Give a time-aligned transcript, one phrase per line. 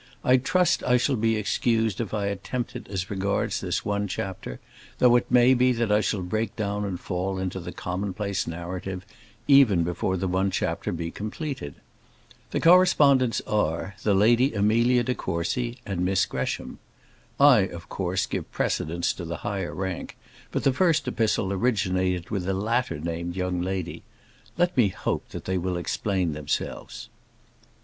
[0.23, 4.59] I trust I shall be excused if I attempt it as regards this one chapter;
[4.97, 9.05] though, it may be, that I shall break down and fall into the commonplace narrative,
[9.47, 11.75] even before the one chapter be completed.
[12.49, 16.79] The correspondents are the Lady Amelia de Courcy and Miss Gresham.
[17.39, 20.17] I, of course, give precedence to the higher rank,
[20.51, 24.01] but the first epistle originated with the latter named young lady.
[24.57, 27.09] Let me hope that they will explain themselves.